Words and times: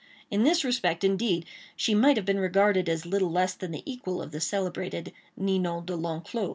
In 0.31 0.41
this 0.41 0.63
respect, 0.63 1.03
indeed, 1.03 1.45
she 1.75 1.93
might 1.93 2.17
have 2.17 2.25
been 2.25 2.39
regarded 2.39 2.89
as 2.89 3.05
little 3.05 3.29
less 3.29 3.53
than 3.53 3.69
the 3.69 3.83
equal 3.85 4.19
of 4.19 4.31
the 4.31 4.41
celebrated 4.41 5.13
Ninon 5.37 5.85
De 5.85 5.95
L'Enclos. 5.95 6.49